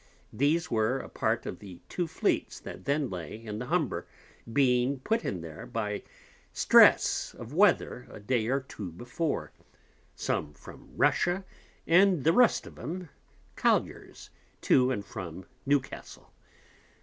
[0.33, 4.07] These were a part of the two Fleets that then lay in the Humber,
[4.51, 6.01] being put in there by
[6.51, 9.51] stress of Weather a day or two before,
[10.15, 11.45] some from Russia,
[11.85, 13.09] and the rest of 'em
[13.55, 16.33] Colliers, to and from Newcastle.